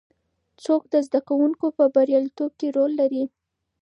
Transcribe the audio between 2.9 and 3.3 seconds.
لري؟